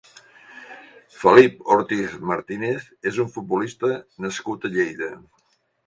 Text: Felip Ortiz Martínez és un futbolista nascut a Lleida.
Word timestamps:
Felip 1.17 1.61
Ortiz 1.77 2.17
Martínez 2.31 2.89
és 3.13 3.23
un 3.27 3.33
futbolista 3.37 3.95
nascut 4.27 4.71
a 4.71 4.77
Lleida. 4.79 5.17